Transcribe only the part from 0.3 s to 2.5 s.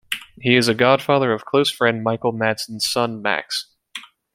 He is a godfather of close friend Michael